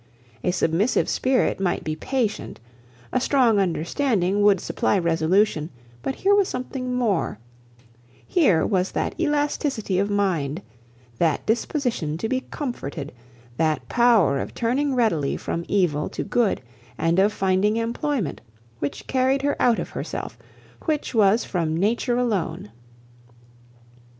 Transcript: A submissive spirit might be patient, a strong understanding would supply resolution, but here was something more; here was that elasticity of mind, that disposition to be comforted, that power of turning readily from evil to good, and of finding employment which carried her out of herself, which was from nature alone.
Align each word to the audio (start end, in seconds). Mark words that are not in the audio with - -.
A 0.43 0.49
submissive 0.49 1.07
spirit 1.07 1.59
might 1.59 1.83
be 1.83 1.95
patient, 1.95 2.59
a 3.11 3.21
strong 3.21 3.59
understanding 3.59 4.41
would 4.41 4.59
supply 4.59 4.97
resolution, 4.97 5.69
but 6.01 6.15
here 6.15 6.33
was 6.33 6.47
something 6.47 6.95
more; 6.95 7.37
here 8.25 8.65
was 8.65 8.93
that 8.93 9.13
elasticity 9.19 9.99
of 9.99 10.09
mind, 10.09 10.63
that 11.19 11.45
disposition 11.45 12.17
to 12.17 12.27
be 12.27 12.39
comforted, 12.49 13.11
that 13.57 13.87
power 13.89 14.39
of 14.39 14.55
turning 14.55 14.95
readily 14.95 15.37
from 15.37 15.65
evil 15.67 16.09
to 16.09 16.23
good, 16.23 16.61
and 16.97 17.19
of 17.19 17.31
finding 17.31 17.77
employment 17.77 18.41
which 18.79 19.05
carried 19.05 19.43
her 19.43 19.55
out 19.61 19.77
of 19.77 19.89
herself, 19.91 20.35
which 20.85 21.13
was 21.13 21.45
from 21.45 21.77
nature 21.77 22.17
alone. 22.17 22.71